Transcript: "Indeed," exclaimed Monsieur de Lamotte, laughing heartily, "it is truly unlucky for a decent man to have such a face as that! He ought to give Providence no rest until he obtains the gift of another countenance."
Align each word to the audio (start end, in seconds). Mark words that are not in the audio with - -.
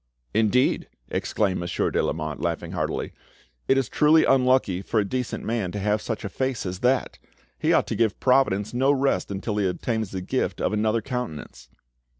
"Indeed," 0.33 0.87
exclaimed 1.11 1.59
Monsieur 1.59 1.91
de 1.91 2.01
Lamotte, 2.01 2.39
laughing 2.41 2.71
heartily, 2.71 3.13
"it 3.67 3.77
is 3.77 3.87
truly 3.87 4.25
unlucky 4.25 4.81
for 4.81 4.99
a 4.99 5.05
decent 5.05 5.43
man 5.45 5.71
to 5.73 5.77
have 5.79 6.01
such 6.01 6.25
a 6.25 6.29
face 6.29 6.65
as 6.65 6.79
that! 6.79 7.19
He 7.59 7.71
ought 7.71 7.85
to 7.85 7.95
give 7.95 8.19
Providence 8.19 8.73
no 8.73 8.91
rest 8.91 9.29
until 9.29 9.57
he 9.57 9.67
obtains 9.67 10.09
the 10.09 10.21
gift 10.21 10.59
of 10.59 10.73
another 10.73 11.03
countenance." 11.03 11.69